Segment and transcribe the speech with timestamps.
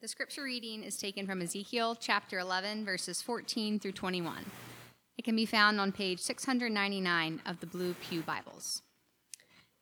[0.00, 4.46] The scripture reading is taken from Ezekiel chapter 11, verses 14 through 21.
[5.18, 8.80] It can be found on page 699 of the Blue Pew Bibles.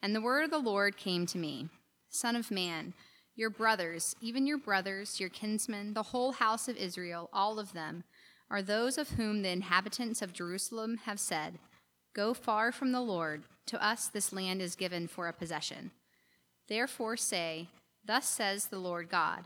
[0.02, 1.68] And the word of the Lord came to me
[2.08, 2.94] Son of man,
[3.36, 8.03] your brothers, even your brothers, your kinsmen, the whole house of Israel, all of them,
[8.50, 11.61] are those of whom the inhabitants of Jerusalem have said,
[12.12, 15.93] Go far from the Lord, to us this land is given for a possession.
[16.66, 17.69] Therefore say,
[18.05, 19.45] Thus says the Lord God.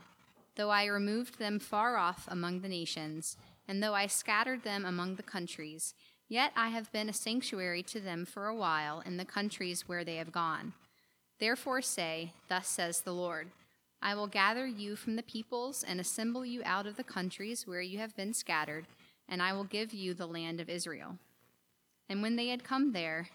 [0.55, 5.15] Though I removed them far off among the nations, and though I scattered them among
[5.15, 5.95] the countries,
[6.27, 10.03] yet I have been a sanctuary to them for a while in the countries where
[10.03, 10.73] they have gone.
[11.39, 13.49] Therefore say, Thus says the Lord
[14.01, 17.81] I will gather you from the peoples and assemble you out of the countries where
[17.81, 18.85] you have been scattered,
[19.27, 21.17] and I will give you the land of Israel.
[22.09, 23.29] And when they had come there,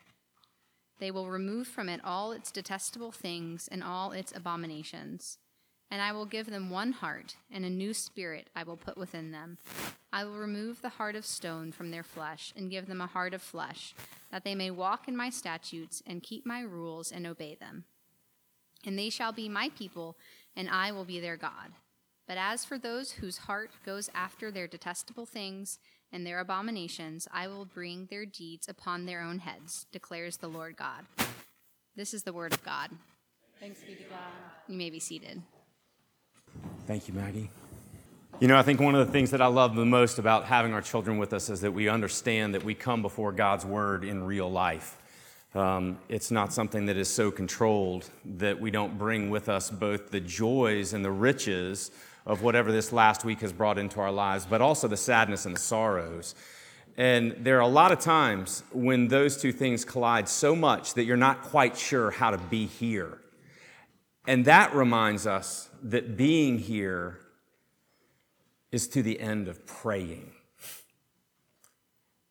[1.01, 5.39] they will remove from it all its detestable things and all its abominations
[5.91, 9.31] and I will give them one heart, and a new spirit I will put within
[9.31, 9.59] them.
[10.13, 13.35] I will remove the heart of stone from their flesh, and give them a heart
[13.35, 13.95] of flesh,
[14.31, 17.85] that they may walk in my statutes, and keep my rules, and obey them.
[18.85, 20.17] And they shall be my people,
[20.55, 21.73] and I will be their God.
[22.27, 25.79] But as for those whose heart goes after their detestable things
[26.13, 30.77] and their abominations, I will bring their deeds upon their own heads, declares the Lord
[30.77, 31.07] God.
[31.97, 32.91] This is the word of God.
[33.59, 34.19] Thanks be to God.
[34.69, 35.43] You may be seated.
[36.89, 37.51] Thank you, Maggie.
[38.41, 40.73] You know, I think one of the things that I love the most about having
[40.73, 44.25] our children with us is that we understand that we come before God's Word in
[44.25, 44.97] real life.
[45.55, 50.11] Um, it's not something that is so controlled that we don't bring with us both
[50.11, 51.91] the joys and the riches
[52.25, 55.57] of whatever this last week has brought into our lives, but also the sadness and
[55.57, 56.35] the sorrows.
[56.97, 61.05] And there are a lot of times when those two things collide so much that
[61.05, 63.19] you're not quite sure how to be here.
[64.27, 67.19] And that reminds us that being here
[68.71, 70.33] is to the end of praying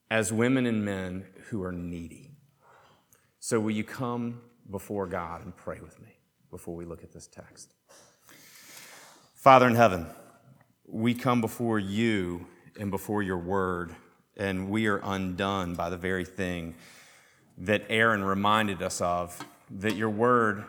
[0.09, 2.31] as women and men who are needy.
[3.39, 6.17] So, will you come before God and pray with me
[6.51, 7.73] before we look at this text?
[9.33, 10.07] Father in heaven,
[10.85, 12.45] we come before you
[12.79, 13.95] and before your word,
[14.35, 16.75] and we are undone by the very thing
[17.57, 20.65] that Aaron reminded us of that your word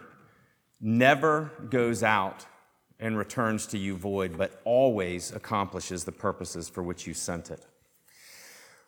[0.80, 2.46] never goes out
[3.00, 7.64] and returns to you void, but always accomplishes the purposes for which you sent it.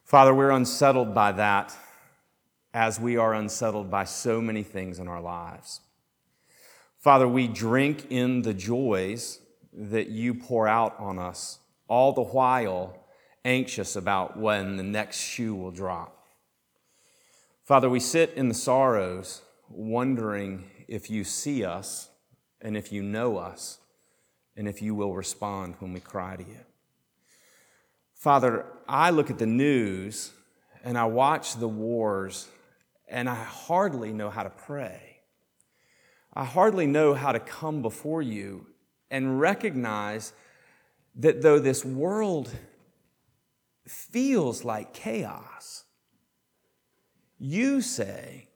[0.04, 1.76] Father, we're unsettled by that
[2.74, 5.80] as we are unsettled by so many things in our lives.
[6.98, 9.40] Father, we drink in the joys
[9.72, 12.96] that you pour out on us, all the while
[13.44, 16.26] anxious about when the next shoe will drop.
[17.64, 22.10] Father, we sit in the sorrows wondering if you see us
[22.60, 23.78] and if you know us
[24.60, 26.60] and if you will respond when we cry to you.
[28.12, 30.32] Father, I look at the news
[30.84, 32.46] and I watch the wars
[33.08, 35.22] and I hardly know how to pray.
[36.34, 38.66] I hardly know how to come before you
[39.10, 40.34] and recognize
[41.14, 42.54] that though this world
[43.86, 45.84] feels like chaos,
[47.38, 48.46] you say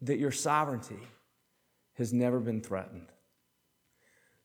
[0.00, 1.02] that your sovereignty
[1.98, 3.12] has never been threatened.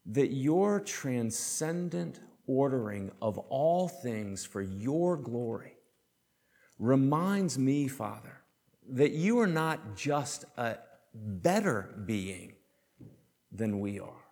[0.06, 5.74] That your transcendent ordering of all things for your glory
[6.78, 8.42] reminds me, Father,
[8.90, 10.78] that you are not just a
[11.14, 12.54] better being
[13.52, 14.26] than we are,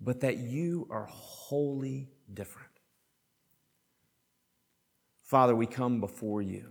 [0.00, 2.68] but that you are wholly different.
[5.22, 6.70] Father, we come before you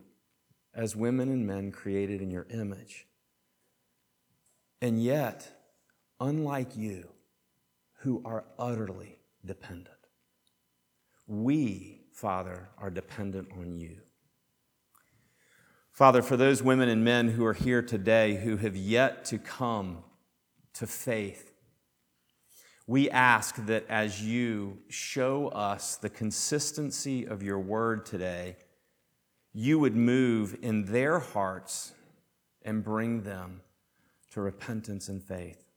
[0.73, 3.07] as women and men created in your image
[4.81, 5.47] and yet,
[6.19, 7.07] unlike you,
[8.01, 9.88] who are utterly dependent,
[11.28, 13.97] we, Father, are dependent on you.
[15.91, 20.03] Father, for those women and men who are here today who have yet to come
[20.73, 21.51] to faith,
[22.88, 28.58] we ask that as you show us the consistency of your word today,
[29.53, 31.93] you would move in their hearts
[32.64, 33.61] and bring them
[34.31, 35.71] to repentance and faith.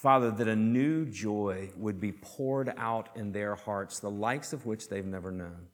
[0.00, 4.64] Father, that a new joy would be poured out in their hearts, the likes of
[4.64, 5.66] which they've never known.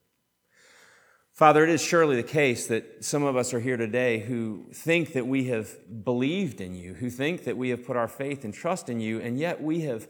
[1.33, 5.13] Father, it is surely the case that some of us are here today who think
[5.13, 5.71] that we have
[6.05, 9.21] believed in you, who think that we have put our faith and trust in you,
[9.21, 10.09] and yet we have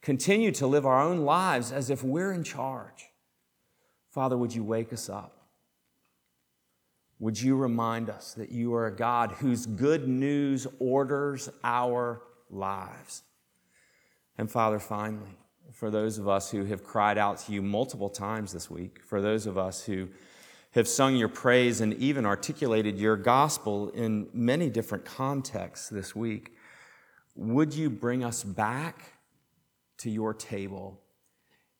[0.00, 3.10] continued to live our own lives as if we're in charge.
[4.10, 5.40] Father, would you wake us up?
[7.18, 13.22] would you remind us that you are a God whose good news orders our lives?
[14.38, 15.38] And Father, finally,
[15.72, 19.20] for those of us who have cried out to you multiple times this week, for
[19.20, 20.08] those of us who
[20.72, 26.52] have sung your praise and even articulated your gospel in many different contexts this week.
[27.34, 29.14] Would you bring us back
[29.98, 31.00] to your table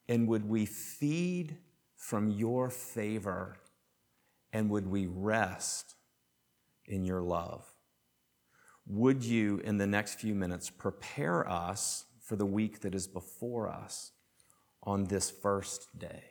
[0.09, 1.57] and would we feed
[1.97, 3.59] from your favor
[4.53, 5.95] and would we rest
[6.87, 7.65] in your love?
[8.87, 13.69] Would you, in the next few minutes, prepare us for the week that is before
[13.69, 14.13] us
[14.85, 16.23] on this first day?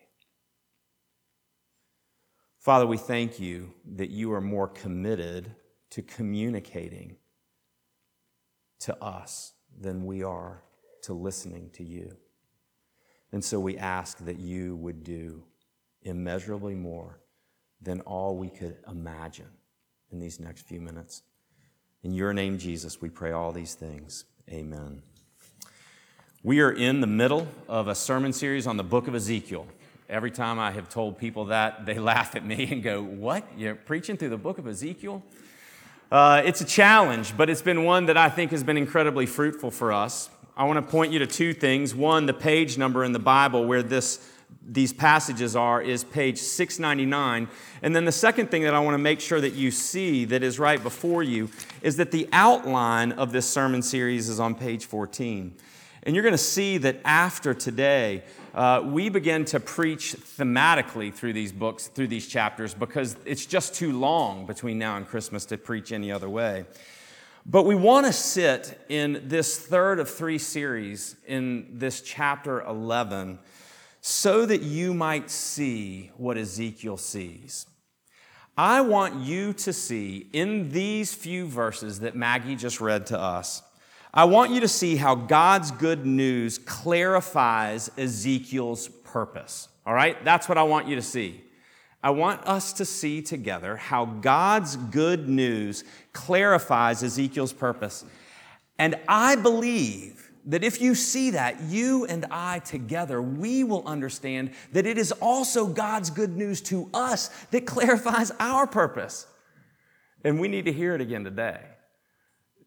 [2.57, 5.53] Father, we thank you that you are more committed
[5.89, 7.17] to communicating
[8.79, 10.63] to us than we are
[11.01, 12.15] to listening to you.
[13.33, 15.43] And so we ask that you would do
[16.03, 17.19] immeasurably more
[17.81, 19.51] than all we could imagine
[20.13, 21.23] in these next few minutes.
[22.03, 24.23] In your name, Jesus, we pray all these things.
[24.49, 25.03] Amen.
[26.41, 29.67] We are in the middle of a sermon series on the book of Ezekiel.
[30.07, 33.45] Every time I have told people that, they laugh at me and go, What?
[33.57, 35.21] You're preaching through the book of Ezekiel?
[36.09, 39.69] Uh, it's a challenge, but it's been one that I think has been incredibly fruitful
[39.69, 40.29] for us.
[40.55, 41.93] I want to point you to two things.
[41.93, 44.25] One, the page number in the Bible where this,
[44.65, 47.49] these passages are is page 699.
[47.81, 50.41] And then the second thing that I want to make sure that you see that
[50.41, 51.49] is right before you
[51.81, 55.53] is that the outline of this sermon series is on page 14.
[56.03, 58.23] And you're going to see that after today,
[58.53, 63.75] uh, we begin to preach thematically through these books, through these chapters, because it's just
[63.75, 66.65] too long between now and Christmas to preach any other way.
[67.45, 73.39] But we want to sit in this third of three series in this chapter 11
[74.01, 77.65] so that you might see what Ezekiel sees.
[78.57, 83.63] I want you to see in these few verses that Maggie just read to us
[84.13, 89.67] I want you to see how God's good news clarifies Ezekiel's purpose.
[89.85, 90.23] All right?
[90.25, 91.43] That's what I want you to see.
[92.01, 95.83] I want us to see together how God's good news
[96.13, 98.05] clarifies Ezekiel's purpose.
[98.77, 104.51] And I believe that if you see that, you and I together, we will understand
[104.71, 109.27] that it is also God's good news to us that clarifies our purpose.
[110.23, 111.59] And we need to hear it again today.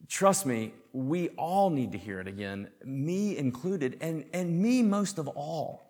[0.08, 5.18] Trust me, we all need to hear it again, me included, and, and me most
[5.18, 5.82] of all.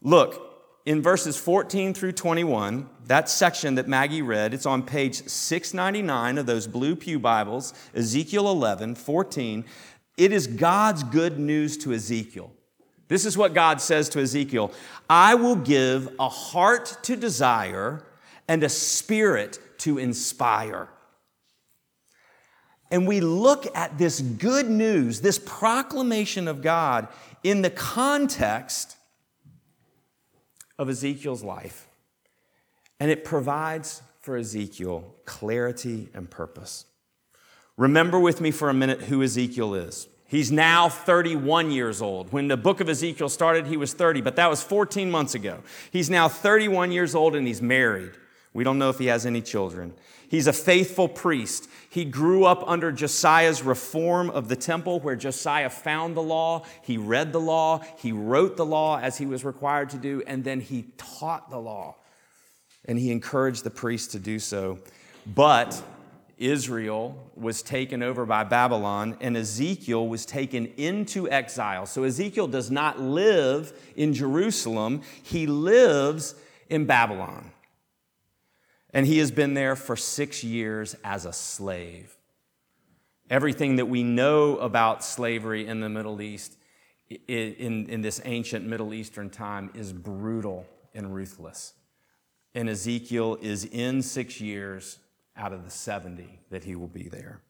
[0.00, 0.52] Look,
[0.84, 6.46] in verses 14 through 21, that section that Maggie read, it's on page 699 of
[6.46, 9.64] those blue Pew Bibles, Ezekiel 11, 14.
[10.16, 12.52] It is God's good news to Ezekiel.
[13.06, 14.72] This is what God says to Ezekiel
[15.08, 18.04] I will give a heart to desire
[18.48, 20.88] and a spirit to inspire.
[22.92, 27.08] And we look at this good news, this proclamation of God,
[27.42, 28.96] in the context
[30.78, 31.88] of Ezekiel's life.
[33.00, 36.84] And it provides for Ezekiel clarity and purpose.
[37.78, 40.06] Remember with me for a minute who Ezekiel is.
[40.26, 42.30] He's now 31 years old.
[42.30, 45.62] When the book of Ezekiel started, he was 30, but that was 14 months ago.
[45.90, 48.12] He's now 31 years old and he's married.
[48.54, 49.94] We don't know if he has any children.
[50.28, 51.68] He's a faithful priest.
[51.90, 56.64] He grew up under Josiah's reform of the temple, where Josiah found the law.
[56.82, 57.82] He read the law.
[57.98, 61.58] He wrote the law as he was required to do, and then he taught the
[61.58, 61.96] law.
[62.86, 64.78] And he encouraged the priests to do so.
[65.26, 65.82] But
[66.38, 71.86] Israel was taken over by Babylon, and Ezekiel was taken into exile.
[71.86, 76.34] So Ezekiel does not live in Jerusalem, he lives
[76.68, 77.50] in Babylon.
[78.92, 82.16] And he has been there for six years as a slave.
[83.30, 86.58] Everything that we know about slavery in the Middle East,
[87.08, 91.72] in, in this ancient Middle Eastern time, is brutal and ruthless.
[92.54, 94.98] And Ezekiel is in six years
[95.36, 97.40] out of the 70 that he will be there.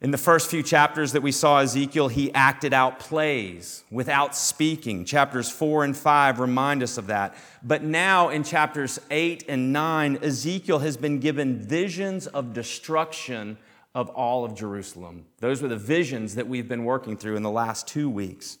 [0.00, 5.04] In the first few chapters that we saw Ezekiel, he acted out plays without speaking.
[5.04, 7.34] Chapters 4 and 5 remind us of that.
[7.64, 13.58] But now in chapters 8 and 9, Ezekiel has been given visions of destruction
[13.92, 15.24] of all of Jerusalem.
[15.40, 18.58] Those were the visions that we've been working through in the last two weeks.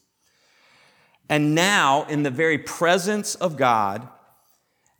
[1.28, 4.08] And now, in the very presence of God,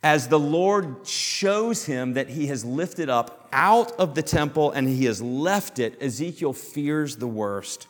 [0.02, 4.88] as the Lord shows him that he has lifted up out of the temple and
[4.88, 7.88] he has left it, Ezekiel fears the worst.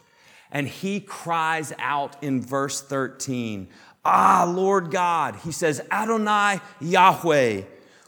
[0.51, 3.69] And he cries out in verse 13,
[4.05, 7.63] Ah, Lord God, he says, Adonai Yahweh,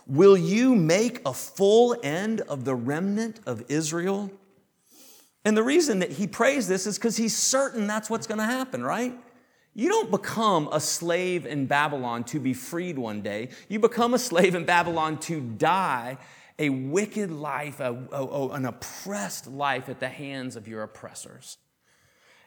[0.06, 4.30] will you make a full end of the remnant of Israel?
[5.44, 8.44] And the reason that he prays this is because he's certain that's what's going to
[8.44, 9.12] happen, right?
[9.74, 13.50] You don't become a slave in Babylon to be freed one day.
[13.68, 16.18] You become a slave in Babylon to die
[16.60, 21.56] a wicked life, a, a, an oppressed life at the hands of your oppressors.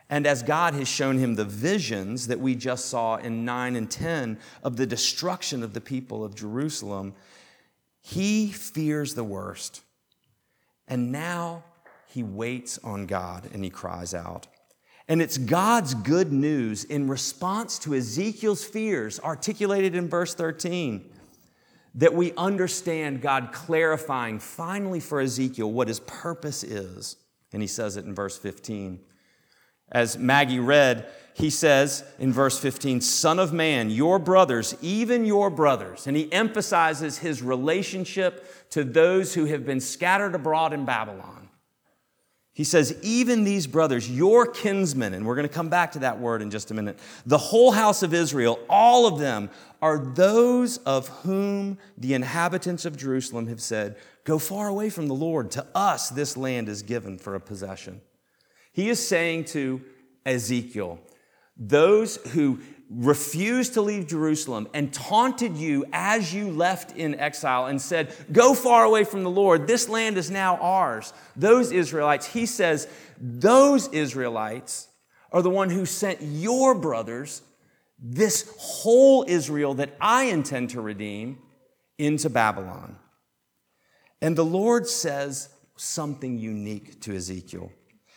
[0.07, 3.89] And as God has shown him the visions that we just saw in 9 and
[3.89, 7.15] 10 of the destruction of the people of Jerusalem,
[8.01, 9.81] he fears the worst.
[10.87, 11.63] And now
[12.05, 14.45] he waits on God and he cries out.
[15.07, 21.09] And it's God's good news in response to Ezekiel's fears, articulated in verse 13,
[21.95, 27.17] that we understand God clarifying finally for Ezekiel what his purpose is.
[27.51, 28.99] And he says it in verse 15.
[29.91, 35.49] As Maggie read, he says in verse 15, Son of man, your brothers, even your
[35.49, 41.42] brothers, and he emphasizes his relationship to those who have been scattered abroad in Babylon.
[42.55, 46.19] He says, even these brothers, your kinsmen, and we're going to come back to that
[46.19, 49.49] word in just a minute, the whole house of Israel, all of them
[49.81, 55.15] are those of whom the inhabitants of Jerusalem have said, Go far away from the
[55.15, 55.49] Lord.
[55.51, 58.01] To us, this land is given for a possession.
[58.71, 59.81] He is saying to
[60.25, 60.99] Ezekiel,
[61.57, 62.59] those who
[62.95, 68.53] refused to leave Jerusalem and taunted you as you left in exile and said, Go
[68.53, 69.67] far away from the Lord.
[69.67, 71.13] This land is now ours.
[71.35, 72.87] Those Israelites, he says,
[73.19, 74.89] those Israelites
[75.31, 77.41] are the one who sent your brothers,
[77.97, 81.39] this whole Israel that I intend to redeem,
[81.97, 82.97] into Babylon.
[84.21, 87.71] And the Lord says something unique to Ezekiel.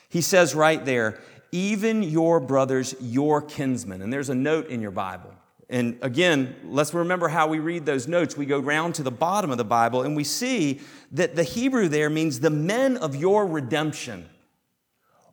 [0.09, 1.21] He says right there,
[1.53, 4.03] even your brothers, your kinsmen.
[4.03, 5.33] And there's a note in your Bible.
[5.69, 8.37] And again, let's remember how we read those notes.
[8.37, 10.81] We go round to the bottom of the Bible and we see
[11.13, 14.29] that the Hebrew there means the men of your redemption,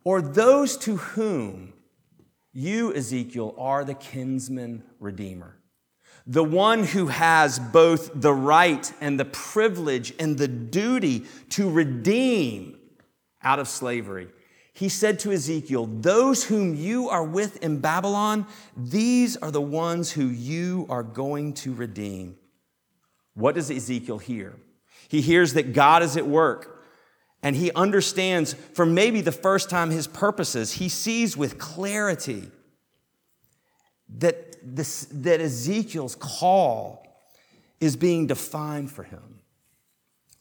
[0.04, 1.74] or those to whom
[2.52, 5.58] you, Ezekiel, are the kinsman redeemer.
[6.26, 12.78] The one who has both the right and the privilege and the duty to redeem
[13.42, 14.30] out of slavery
[14.74, 20.12] he said to Ezekiel, Those whom you are with in Babylon, these are the ones
[20.12, 22.38] who you are going to redeem.
[23.36, 24.56] What does Ezekiel hear?
[25.08, 26.84] He hears that God is at work,
[27.44, 30.74] and he understands for maybe the first time his purposes.
[30.74, 32.50] He sees with clarity
[34.18, 37.06] that, this, that Ezekiel's call
[37.80, 39.42] is being defined for him.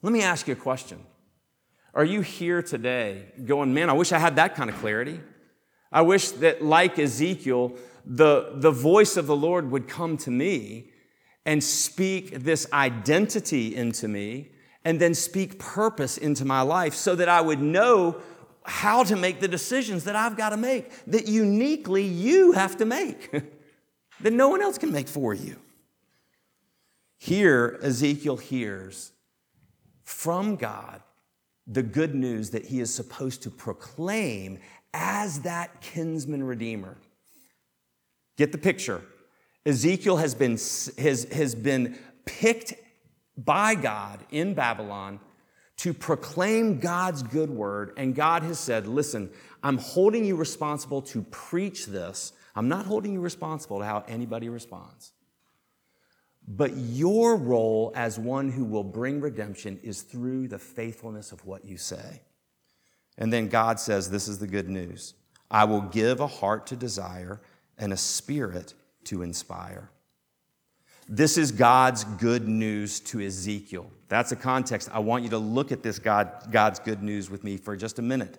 [0.00, 1.04] Let me ask you a question.
[1.94, 5.20] Are you here today going, man, I wish I had that kind of clarity?
[5.90, 7.74] I wish that, like Ezekiel,
[8.06, 10.90] the, the voice of the Lord would come to me
[11.44, 14.52] and speak this identity into me
[14.84, 18.16] and then speak purpose into my life so that I would know
[18.64, 22.86] how to make the decisions that I've got to make, that uniquely you have to
[22.86, 23.30] make,
[24.20, 25.56] that no one else can make for you.
[27.18, 29.12] Here, Ezekiel hears
[30.04, 31.02] from God
[31.72, 34.58] the good news that he is supposed to proclaim
[34.94, 36.96] as that kinsman redeemer.
[38.36, 39.02] Get the picture.
[39.64, 40.52] Ezekiel has been,
[40.98, 42.74] has, has been picked
[43.36, 45.20] by God in Babylon
[45.78, 49.30] to proclaim God's good word, and God has said, Listen,
[49.62, 52.32] I'm holding you responsible to preach this.
[52.54, 55.12] I'm not holding you responsible to how anybody responds.
[56.54, 61.64] But your role as one who will bring redemption is through the faithfulness of what
[61.64, 62.20] you say.
[63.16, 65.14] And then God says, This is the good news
[65.50, 67.40] I will give a heart to desire
[67.78, 69.90] and a spirit to inspire.
[71.08, 73.90] This is God's good news to Ezekiel.
[74.08, 74.90] That's a context.
[74.92, 77.98] I want you to look at this God, God's good news with me for just
[77.98, 78.38] a minute.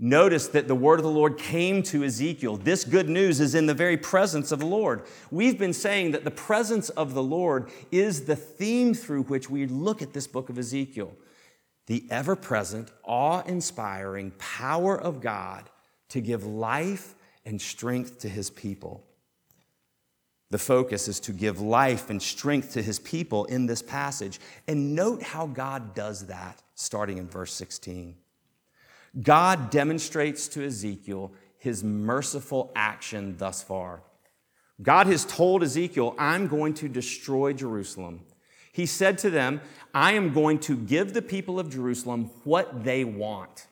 [0.00, 2.56] Notice that the word of the Lord came to Ezekiel.
[2.56, 5.02] This good news is in the very presence of the Lord.
[5.30, 9.66] We've been saying that the presence of the Lord is the theme through which we
[9.66, 11.12] look at this book of Ezekiel.
[11.86, 15.68] The ever present, awe inspiring power of God
[16.10, 19.04] to give life and strength to his people.
[20.50, 24.38] The focus is to give life and strength to his people in this passage.
[24.68, 28.14] And note how God does that starting in verse 16.
[29.20, 34.02] God demonstrates to Ezekiel his merciful action thus far.
[34.80, 38.20] God has told Ezekiel, I'm going to destroy Jerusalem.
[38.72, 39.60] He said to them,
[39.92, 43.66] I am going to give the people of Jerusalem what they want.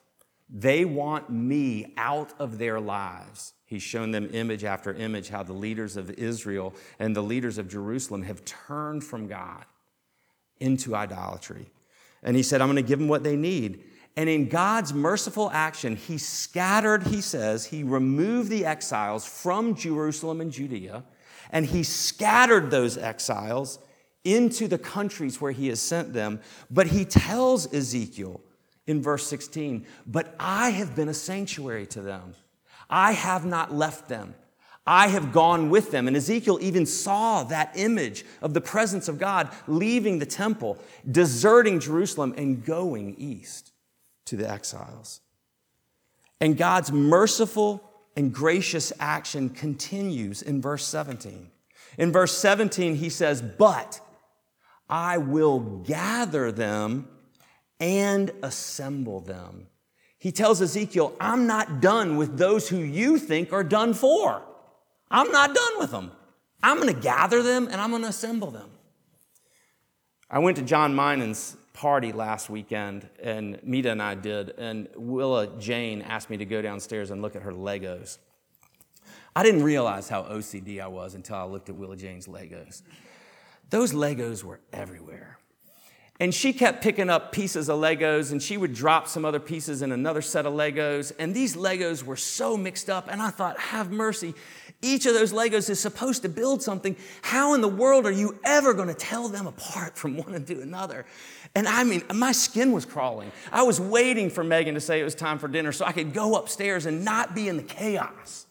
[0.49, 3.53] They want me out of their lives.
[3.67, 7.69] He's shown them image after image how the leaders of Israel and the leaders of
[7.69, 9.65] Jerusalem have turned from God
[10.61, 11.67] into idolatry.
[12.23, 13.85] And he said, I'm going to give them what they need.
[14.17, 20.41] And in God's merciful action, he scattered, he says, he removed the exiles from Jerusalem
[20.41, 21.05] and Judea,
[21.51, 23.79] and he scattered those exiles
[24.25, 26.41] into the countries where he has sent them.
[26.71, 28.41] But he tells Ezekiel
[28.87, 32.35] in verse 16, But I have been a sanctuary to them.
[32.89, 34.35] I have not left them.
[34.87, 36.09] I have gone with them.
[36.09, 40.79] And Ezekiel even saw that image of the presence of God leaving the temple,
[41.11, 43.73] deserting Jerusalem, and going east
[44.27, 45.21] to the exiles.
[46.41, 47.83] And God's merciful
[48.17, 51.51] and gracious action continues in verse 17.
[51.99, 54.01] In verse 17, he says, But
[54.89, 57.09] I will gather them
[57.81, 59.69] and assemble them.
[60.19, 64.43] He tells Ezekiel, I'm not done with those who you think are done for.
[65.11, 66.11] I'm not done with them.
[66.63, 68.71] I'm going to gather them and I'm going to assemble them.
[70.29, 75.59] I went to John Minan's party last weekend, and Mita and I did, and Willa
[75.59, 78.17] Jane asked me to go downstairs and look at her Legos.
[79.37, 82.81] I didn't realize how OCD I was until I looked at Willa Jane's Legos.
[83.69, 85.39] Those Legos were everywhere.
[86.19, 89.83] And she kept picking up pieces of Legos and she would drop some other pieces
[89.83, 91.13] in another set of Legos.
[91.19, 93.09] And these Legos were so mixed up.
[93.11, 94.35] And I thought, have mercy.
[94.81, 96.97] Each of those Legos is supposed to build something.
[97.21, 100.61] How in the world are you ever going to tell them apart from one to
[100.63, 101.05] another?
[101.55, 103.31] And I mean, my skin was crawling.
[103.53, 106.15] I was waiting for Megan to say it was time for dinner so I could
[106.15, 108.47] go upstairs and not be in the chaos.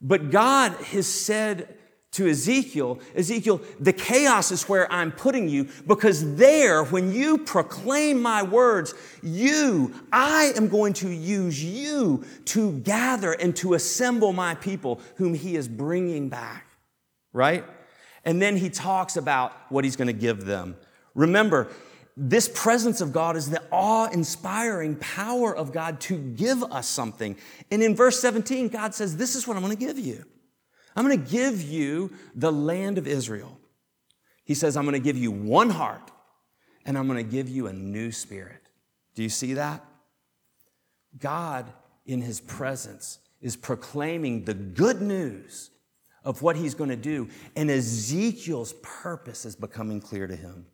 [0.00, 1.78] But God has said
[2.12, 8.20] to Ezekiel, Ezekiel, the chaos is where I'm putting you because there, when you proclaim
[8.20, 14.54] my words, you, I am going to use you to gather and to assemble my
[14.54, 16.66] people whom he is bringing back,
[17.32, 17.64] right?
[18.26, 20.76] And then he talks about what he's going to give them.
[21.14, 21.68] Remember,
[22.14, 27.38] this presence of God is the awe inspiring power of God to give us something.
[27.70, 30.26] And in verse 17, God says, This is what I'm going to give you.
[30.94, 33.58] I'm going to give you the land of Israel.
[34.44, 36.10] He says, I'm going to give you one heart
[36.84, 38.60] and I'm going to give you a new spirit.
[39.14, 39.84] Do you see that?
[41.18, 41.66] God,
[42.06, 45.70] in his presence, is proclaiming the good news
[46.24, 50.66] of what he's going to do, and Ezekiel's purpose is becoming clear to him.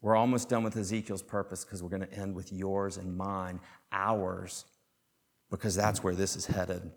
[0.00, 3.60] We're almost done with Ezekiel's purpose because we're going to end with yours and mine,
[3.92, 4.64] ours,
[5.50, 6.90] because that's where this is headed.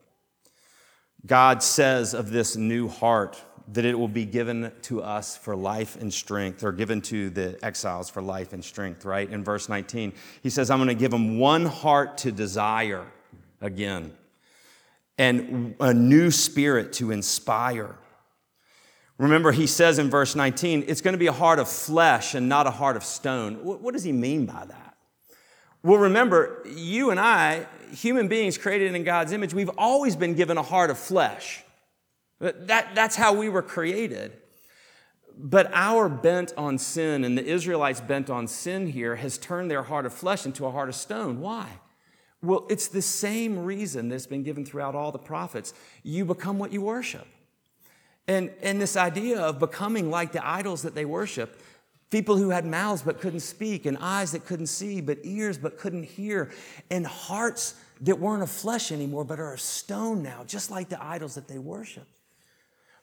[1.25, 5.95] God says of this new heart that it will be given to us for life
[5.95, 9.29] and strength, or given to the exiles for life and strength, right?
[9.29, 13.05] In verse 19, he says, I'm going to give them one heart to desire
[13.61, 14.11] again,
[15.17, 17.95] and a new spirit to inspire.
[19.17, 22.49] Remember, he says in verse 19, it's going to be a heart of flesh and
[22.49, 23.63] not a heart of stone.
[23.63, 24.97] What does he mean by that?
[25.83, 30.57] Well, remember, you and I, human beings created in God's image, we've always been given
[30.57, 31.63] a heart of flesh.
[32.39, 34.33] That, that's how we were created.
[35.37, 39.83] But our bent on sin and the Israelites' bent on sin here has turned their
[39.83, 41.39] heart of flesh into a heart of stone.
[41.39, 41.67] Why?
[42.41, 45.73] Well, it's the same reason that's been given throughout all the prophets.
[46.03, 47.25] You become what you worship.
[48.27, 51.61] And, and this idea of becoming like the idols that they worship,
[52.13, 55.79] People who had mouths but couldn't speak, and eyes that couldn't see, but ears but
[55.79, 56.51] couldn't hear,
[56.91, 61.03] and hearts that weren't of flesh anymore but are of stone now, just like the
[61.03, 62.07] idols that they worship.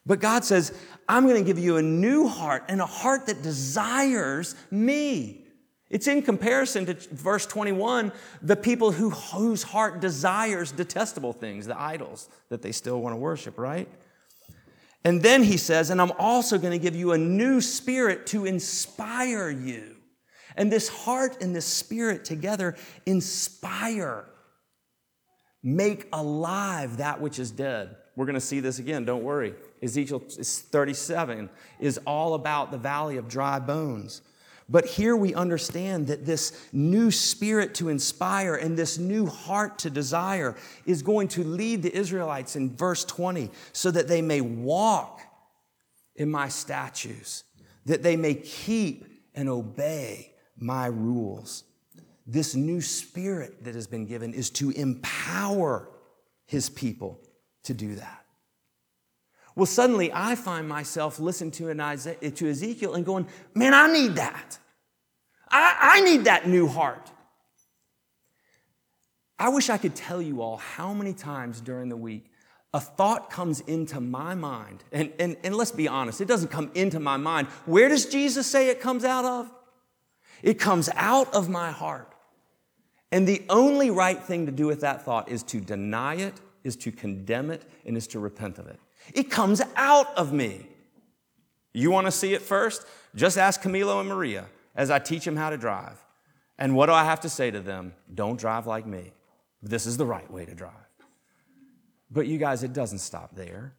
[0.06, 0.72] But God says,
[1.08, 5.44] I'm going to give you a new heart and a heart that desires me.
[5.88, 11.80] It's in comparison to verse 21, the people who, whose heart desires detestable things, the
[11.80, 13.88] idols that they still want to worship, right?
[15.04, 18.44] And then he says, and I'm also going to give you a new spirit to
[18.44, 19.96] inspire you.
[20.56, 24.26] And this heart and this spirit together inspire,
[25.62, 27.96] make alive that which is dead.
[28.16, 29.54] We're going to see this again, don't worry.
[29.82, 34.20] Ezekiel 37 is all about the valley of dry bones.
[34.70, 39.90] But here we understand that this new spirit to inspire and this new heart to
[39.90, 40.56] desire
[40.86, 45.22] is going to lead the Israelites in verse 20 so that they may walk
[46.14, 47.42] in my statutes,
[47.86, 51.64] that they may keep and obey my rules.
[52.24, 55.90] This new spirit that has been given is to empower
[56.46, 57.20] his people
[57.64, 58.19] to do that.
[59.60, 64.14] Well, suddenly I find myself listening to, Isaiah, to Ezekiel and going, man, I need
[64.14, 64.58] that.
[65.50, 67.10] I, I need that new heart.
[69.38, 72.32] I wish I could tell you all how many times during the week
[72.72, 74.82] a thought comes into my mind.
[74.92, 77.48] And, and, and let's be honest, it doesn't come into my mind.
[77.66, 79.52] Where does Jesus say it comes out of?
[80.42, 82.14] It comes out of my heart.
[83.12, 86.76] And the only right thing to do with that thought is to deny it, is
[86.76, 88.80] to condemn it, and is to repent of it.
[89.14, 90.66] It comes out of me.
[91.72, 92.86] You want to see it first?
[93.14, 96.02] Just ask Camilo and Maria as I teach them how to drive.
[96.58, 97.94] And what do I have to say to them?
[98.12, 99.12] Don't drive like me.
[99.62, 100.72] This is the right way to drive.
[102.10, 103.74] But you guys, it doesn't stop there.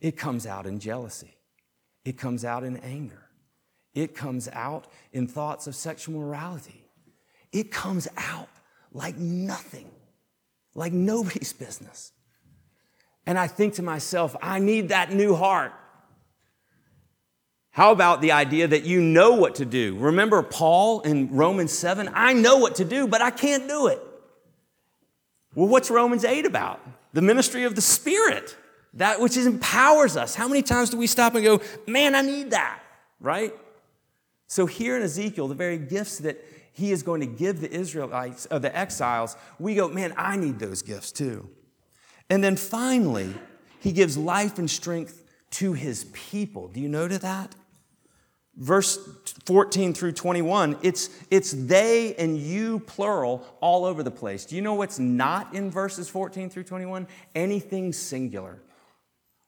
[0.00, 1.36] It comes out in jealousy,
[2.04, 3.30] it comes out in anger,
[3.94, 6.84] it comes out in thoughts of sexual morality.
[7.50, 8.50] It comes out
[8.92, 9.90] like nothing,
[10.74, 12.12] like nobody's business.
[13.28, 15.74] And I think to myself, I need that new heart.
[17.72, 19.98] How about the idea that you know what to do?
[19.98, 22.08] Remember Paul in Romans 7?
[22.14, 24.00] I know what to do, but I can't do it.
[25.54, 26.80] Well, what's Romans 8 about?
[27.12, 28.56] The ministry of the Spirit,
[28.94, 30.34] that which empowers us.
[30.34, 32.80] How many times do we stop and go, man, I need that,
[33.20, 33.52] right?
[34.46, 38.46] So here in Ezekiel, the very gifts that he is going to give the Israelites,
[38.50, 41.50] uh, the exiles, we go, man, I need those gifts too.
[42.30, 43.34] And then finally,
[43.80, 46.68] he gives life and strength to his people.
[46.68, 47.54] Do you notice that?
[48.58, 48.98] verse
[49.46, 54.44] 14 through 21, it's, it's they and you, plural, all over the place.
[54.44, 57.06] Do you know what's not in verses 14 through 21?
[57.34, 58.60] Anything singular.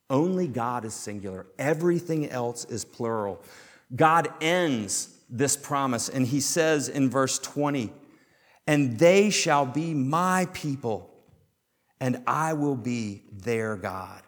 [0.09, 3.43] Only God is singular, everything else is plural.
[3.95, 7.93] God ends this promise, and he says in verse 20,
[8.67, 11.10] And they shall be my people,
[12.01, 14.23] and I will be their God.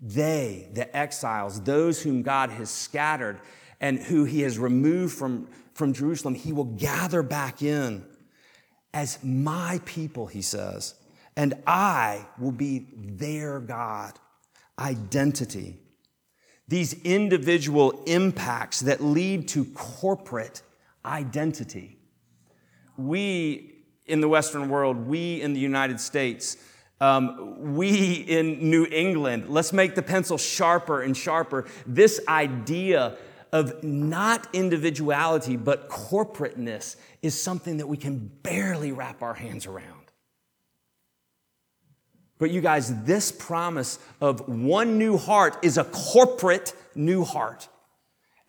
[0.00, 3.40] They, the exiles, those whom God has scattered,
[3.80, 8.04] and who he has removed from, from Jerusalem, he will gather back in
[8.92, 10.94] as my people, he says,
[11.36, 14.18] and I will be their God.
[14.78, 15.78] Identity.
[16.68, 20.62] These individual impacts that lead to corporate
[21.04, 21.98] identity.
[22.96, 23.79] We
[24.10, 26.56] in the Western world, we in the United States,
[27.00, 31.66] um, we in New England, let's make the pencil sharper and sharper.
[31.86, 33.16] This idea
[33.52, 40.00] of not individuality, but corporateness is something that we can barely wrap our hands around.
[42.38, 47.68] But you guys, this promise of one new heart is a corporate new heart.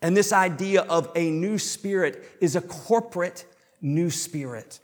[0.00, 3.44] And this idea of a new spirit is a corporate
[3.80, 4.80] new spirit.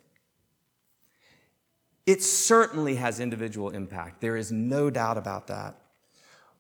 [2.08, 4.22] It certainly has individual impact.
[4.22, 5.76] There is no doubt about that.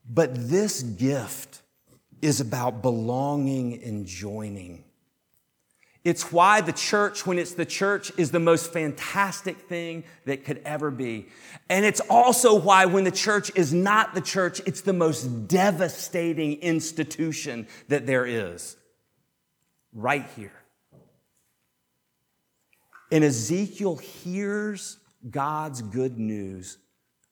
[0.06, 1.62] But this gift
[2.20, 4.84] is about belonging and joining.
[6.04, 10.60] It's why the church, when it's the church, is the most fantastic thing that could
[10.66, 11.28] ever be.
[11.70, 16.60] And it's also why when the church is not the church, it's the most devastating
[16.60, 18.76] institution that there is.
[19.94, 20.52] Right here.
[23.10, 24.98] And Ezekiel hears
[25.30, 26.78] God's good news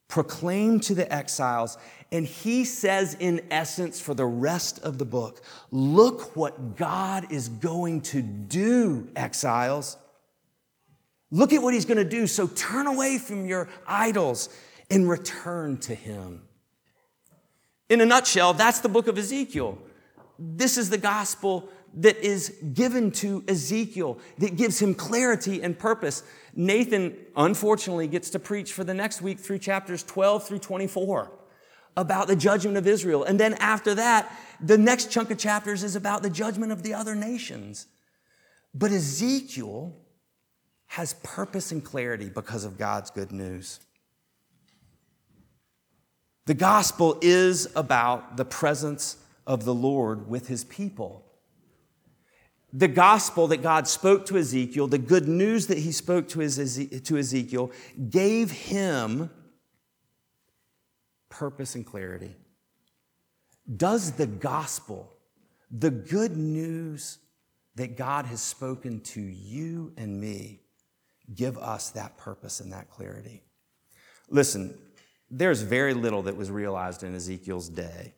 [0.09, 1.79] proclaimed to the exiles.
[2.13, 7.49] And he says, in essence, for the rest of the book, look what God is
[7.49, 9.97] going to do, exiles.
[11.31, 12.27] Look at what he's going to do.
[12.27, 14.49] So turn away from your idols
[14.91, 16.43] and return to him.
[17.89, 19.79] In a nutshell, that's the book of Ezekiel.
[20.39, 26.23] This is the gospel that is given to Ezekiel that gives him clarity and purpose.
[26.55, 31.33] Nathan, unfortunately, gets to preach for the next week through chapters 12 through 24
[31.97, 33.25] about the judgment of Israel.
[33.25, 34.31] And then after that,
[34.61, 37.87] the next chunk of chapters is about the judgment of the other nations.
[38.75, 39.97] But Ezekiel
[40.89, 43.81] has purpose and clarity because of God's good news.
[46.45, 51.26] The gospel is about the presence of the Lord with his people
[52.73, 56.89] the gospel that God spoke to Ezekiel, the good news that he spoke to, his,
[57.05, 57.71] to Ezekiel,
[58.11, 59.31] gave him
[61.29, 62.35] purpose and clarity.
[63.77, 65.13] Does the gospel,
[65.71, 67.19] the good news
[67.77, 70.61] that God has spoken to you and me,
[71.35, 73.43] give us that purpose and that clarity?
[74.29, 74.77] Listen,
[75.31, 78.15] there's very little that was realized in Ezekiel's day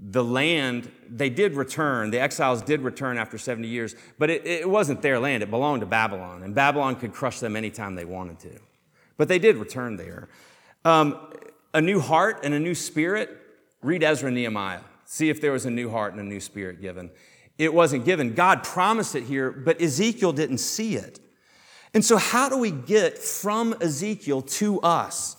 [0.00, 4.68] the land, they did return, the exiles did return after 70 years, but it, it,
[4.68, 5.42] wasn't their land.
[5.42, 8.58] It belonged to Babylon, and Babylon could crush them anytime they wanted to.
[9.16, 10.28] But they did return there.
[10.84, 11.18] Um,
[11.72, 13.36] a new heart and a new spirit,
[13.82, 14.80] read Ezra and Nehemiah.
[15.04, 17.10] See if there was a new heart and a new spirit given.
[17.58, 18.34] It wasn't given.
[18.34, 21.20] God promised it here, but Ezekiel didn't see it.
[21.92, 25.36] And so, how do we get from Ezekiel to us?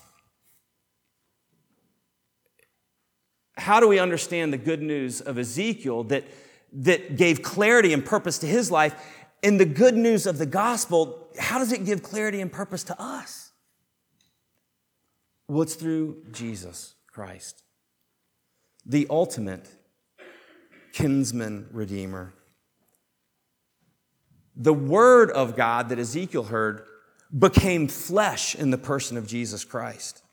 [3.58, 6.26] How do we understand the good news of Ezekiel that,
[6.74, 8.94] that gave clarity and purpose to his life.
[9.42, 13.02] And the good news of the gospel, how does it give clarity and purpose to
[13.02, 13.52] us?
[15.48, 17.64] Well, it's through Jesus Christ,
[18.86, 19.70] the ultimate
[20.92, 22.34] kinsman redeemer.
[24.56, 26.86] The word of God that Ezekiel heard
[27.38, 30.24] became flesh in the person of Jesus Christ.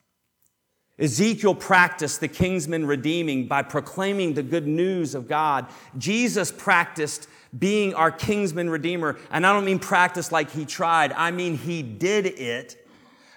[0.98, 5.66] Ezekiel practiced the kinsman redeeming by proclaiming the good news of God.
[5.98, 7.28] Jesus practiced
[7.58, 9.18] being our kinsman redeemer.
[9.30, 12.78] And I don't mean practice like he tried, I mean he did it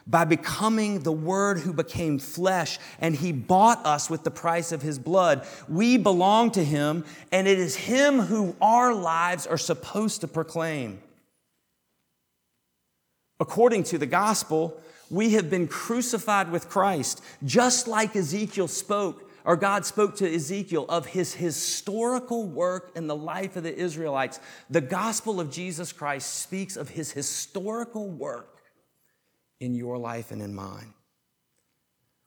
[0.07, 4.81] by becoming the Word who became flesh, and He bought us with the price of
[4.81, 5.47] His blood.
[5.67, 11.01] We belong to Him, and it is Him who our lives are supposed to proclaim.
[13.39, 19.55] According to the gospel, we have been crucified with Christ, just like Ezekiel spoke, or
[19.55, 24.39] God spoke to Ezekiel of his historical work in the life of the Israelites.
[24.69, 28.61] The gospel of Jesus Christ speaks of his historical work
[29.59, 30.93] in your life and in mine.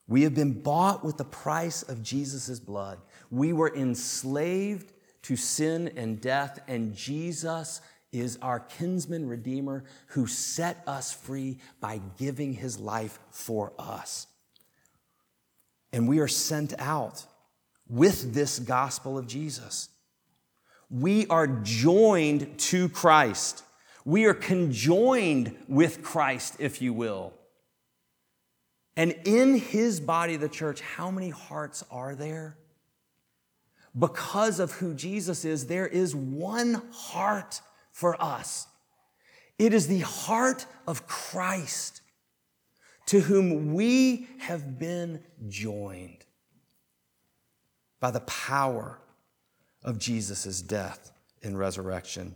[0.07, 2.99] We have been bought with the price of Jesus' blood.
[3.29, 4.91] We were enslaved
[5.23, 12.01] to sin and death, and Jesus is our kinsman redeemer who set us free by
[12.17, 14.27] giving his life for us.
[15.91, 17.25] And we are sent out
[17.87, 19.89] with this gospel of Jesus.
[20.89, 23.63] We are joined to Christ.
[24.05, 27.33] We are conjoined with Christ, if you will.
[28.95, 32.57] And in his body, the church, how many hearts are there?
[33.97, 37.61] Because of who Jesus is, there is one heart
[37.99, 38.65] for us.
[39.57, 42.01] It is the heart of Christ
[43.07, 46.23] to whom we have been joined
[47.99, 48.99] by the power
[49.83, 51.11] of Jesus' death
[51.43, 52.35] and resurrection.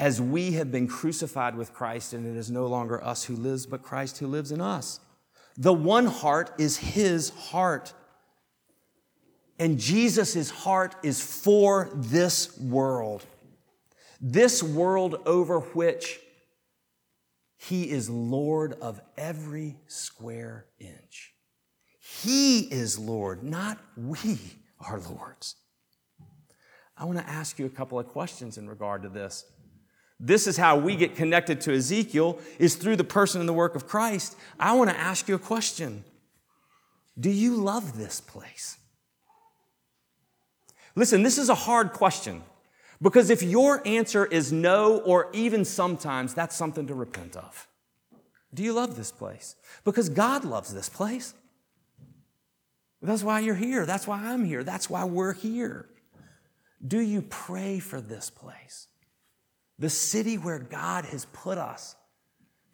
[0.00, 3.66] As we have been crucified with Christ, and it is no longer us who lives,
[3.66, 4.98] but Christ who lives in us.
[5.56, 7.92] The one heart is his heart.
[9.60, 13.24] And Jesus' heart is for this world.
[14.22, 16.20] This world over which
[17.56, 21.34] he is Lord of every square inch.
[22.00, 24.38] He is Lord, not we
[24.80, 25.56] are Lords.
[26.96, 29.44] I want to ask you a couple of questions in regard to this.
[30.20, 33.74] This is how we get connected to Ezekiel is through the person and the work
[33.74, 34.36] of Christ.
[34.58, 36.04] I want to ask you a question.
[37.18, 38.76] Do you love this place?
[40.94, 42.42] Listen, this is a hard question
[43.02, 47.68] because if your answer is no, or even sometimes, that's something to repent of.
[48.54, 49.56] Do you love this place?
[49.84, 51.34] Because God loves this place.
[53.02, 53.84] That's why you're here.
[53.84, 54.62] That's why I'm here.
[54.62, 55.88] That's why we're here.
[56.86, 58.86] Do you pray for this place?
[59.78, 61.96] The city where God has put us.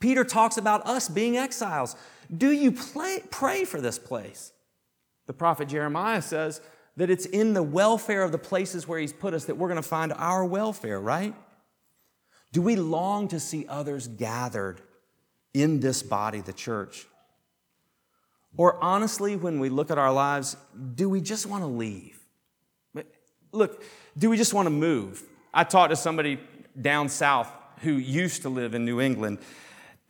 [0.00, 1.96] Peter talks about us being exiles.
[2.36, 4.52] Do you play, pray for this place?
[5.26, 6.60] The prophet Jeremiah says,
[6.98, 9.80] that it's in the welfare of the places where He's put us that we're going
[9.80, 11.32] to find our welfare, right?
[12.52, 14.80] Do we long to see others gathered
[15.54, 17.06] in this body, the church?
[18.56, 20.56] Or honestly, when we look at our lives,
[20.96, 22.18] do we just want to leave?
[23.52, 23.84] Look,
[24.16, 25.22] do we just want to move?
[25.54, 26.40] I talked to somebody
[26.80, 27.50] down south
[27.82, 29.38] who used to live in New England,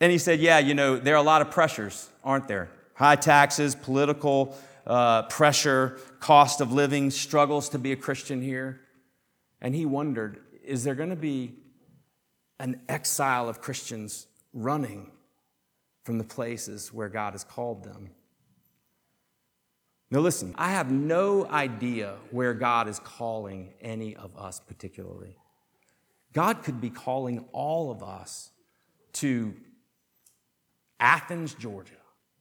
[0.00, 2.70] and he said, Yeah, you know, there are a lot of pressures, aren't there?
[2.94, 8.80] High taxes, political uh, pressure, cost of living, struggles to be a Christian here.
[9.60, 11.54] And he wondered is there going to be
[12.60, 15.10] an exile of Christians running
[16.04, 18.10] from the places where God has called them?
[20.10, 25.36] Now, listen, I have no idea where God is calling any of us particularly.
[26.32, 28.50] God could be calling all of us
[29.14, 29.54] to
[31.00, 31.92] Athens, Georgia,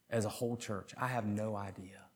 [0.09, 0.93] as a whole church.
[0.97, 2.06] I have no idea.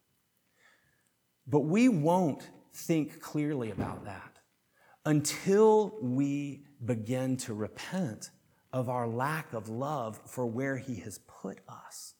[1.52, 4.40] But we won't think clearly about that
[5.06, 8.32] until we begin to repent
[8.72, 12.14] of our lack of love for where He has put us.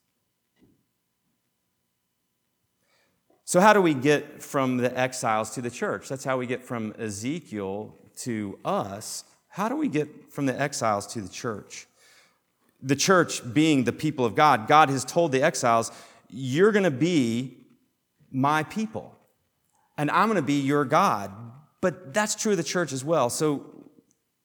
[3.44, 6.08] So, how do we get from the exiles to the church?
[6.08, 9.24] That's how we get from Ezekiel to us.
[9.48, 11.86] How do we get from the exiles to the church?
[12.82, 15.90] The church being the people of God, God has told the exiles,
[16.28, 17.58] You're going to be
[18.30, 19.14] my people,
[19.96, 21.30] and I'm going to be your God.
[21.80, 23.28] But that's true of the church as well.
[23.28, 23.66] So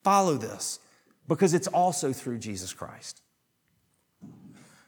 [0.02, 0.80] follow this
[1.28, 3.22] because it's also through Jesus Christ,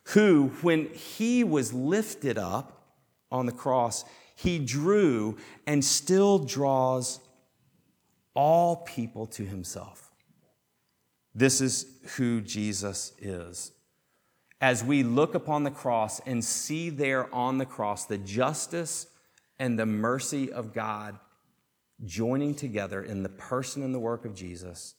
[0.05, 2.95] who, when he was lifted up
[3.31, 7.21] on the cross, he drew and still draws
[8.35, 10.11] all people to himself.
[11.35, 13.73] This is who Jesus is.
[14.61, 19.07] As we look upon the cross and see there on the cross the justice
[19.61, 21.19] and the mercy of God
[22.05, 24.95] joining together in the person and the work of Jesus,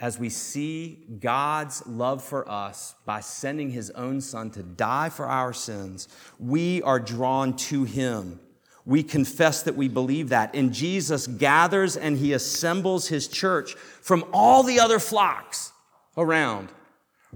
[0.00, 5.26] as we see God's love for us by sending his own son to die for
[5.26, 8.40] our sins, we are drawn to him.
[8.86, 10.54] We confess that we believe that.
[10.54, 15.72] And Jesus gathers and he assembles his church from all the other flocks
[16.16, 16.70] around.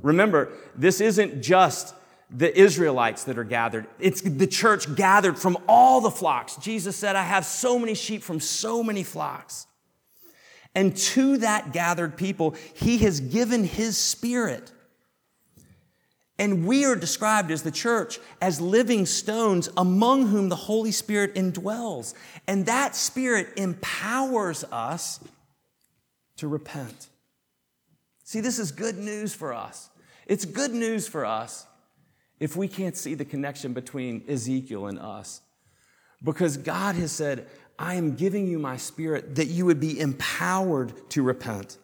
[0.00, 1.94] Remember, this isn't just
[2.32, 3.86] the Israelites that are gathered.
[3.98, 6.56] It's the church gathered from all the flocks.
[6.56, 9.66] Jesus said, I have so many sheep from so many flocks.
[10.74, 14.72] And to that gathered people, he has given his spirit.
[16.38, 21.34] And we are described as the church as living stones among whom the Holy Spirit
[21.34, 22.14] indwells.
[22.48, 25.20] And that spirit empowers us
[26.36, 27.08] to repent.
[28.24, 29.90] See, this is good news for us.
[30.26, 31.66] It's good news for us
[32.42, 35.42] if we can't see the connection between Ezekiel and us.
[36.24, 37.46] Because God has said,
[37.78, 41.78] I am giving you my spirit that you would be empowered to repent.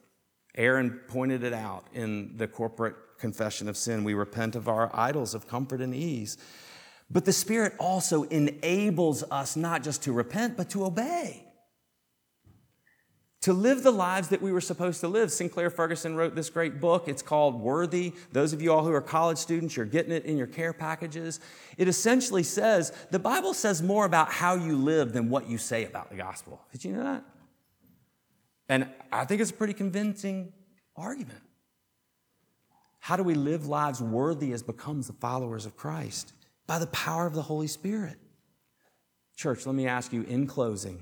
[0.56, 4.02] Aaron pointed it out in the corporate confession of sin.
[4.02, 6.36] We repent of our idols of comfort and ease.
[7.08, 11.44] But the Spirit also enables us not just to repent, but to obey
[13.40, 15.30] to live the lives that we were supposed to live.
[15.30, 17.06] Sinclair Ferguson wrote this great book.
[17.06, 18.12] It's called Worthy.
[18.32, 21.38] Those of you all who are college students, you're getting it in your care packages.
[21.76, 25.84] It essentially says the Bible says more about how you live than what you say
[25.84, 26.60] about the gospel.
[26.72, 27.24] Did you know that?
[28.68, 30.52] And I think it's a pretty convincing
[30.96, 31.40] argument.
[32.98, 36.32] How do we live lives worthy as becomes the followers of Christ?
[36.66, 38.18] By the power of the Holy Spirit.
[39.36, 41.00] Church, let me ask you in closing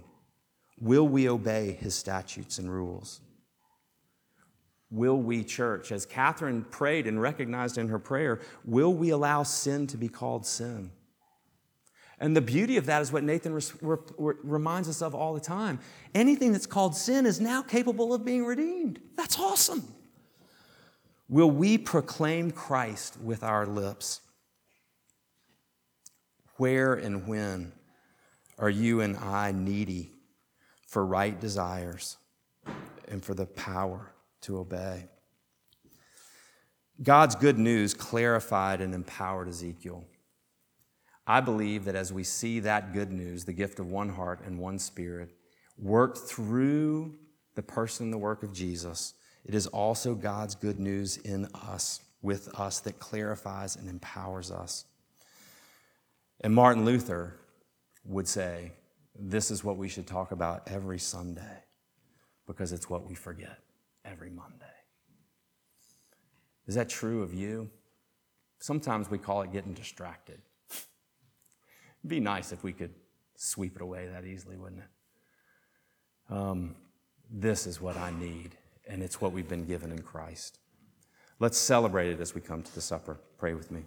[0.79, 3.21] Will we obey his statutes and rules?
[4.91, 9.87] Will we, church, as Catherine prayed and recognized in her prayer, will we allow sin
[9.89, 10.91] to be called sin?
[12.19, 13.63] And the beauty of that is what Nathan re-
[14.17, 15.81] re- reminds us of all the time.
[16.15, 19.01] Anything that's called sin is now capable of being redeemed.
[19.17, 19.83] That's awesome.
[21.29, 24.21] Will we proclaim Christ with our lips?
[26.57, 27.73] Where and when
[28.59, 30.16] are you and I needy
[30.87, 32.17] for right desires
[33.09, 35.09] and for the power to obey.
[37.03, 40.05] God's good news clarified and empowered Ezekiel.
[41.27, 44.59] I believe that as we see that good news, the gift of one heart and
[44.59, 45.31] one spirit,
[45.77, 47.15] worked through
[47.55, 52.01] the person and the work of Jesus, it is also God's good news in us,
[52.23, 54.85] with us, that clarifies and empowers us.
[56.41, 57.39] And Martin Luther
[58.05, 58.73] would say,
[59.19, 61.65] this is what we should talk about every Sunday
[62.47, 63.59] because it's what we forget
[64.05, 64.65] every Monday.
[66.67, 67.71] Is that true of you?
[68.59, 70.41] Sometimes we call it getting distracted.
[70.71, 72.95] It'd be nice if we could
[73.37, 76.35] sweep it away that easily, wouldn't it?
[76.35, 76.75] Um,
[77.31, 78.57] this is what I need,
[78.89, 80.59] and it's what we've been given in Christ.
[81.39, 83.19] Let's celebrate it as we come to the supper.
[83.39, 83.83] Pray with me.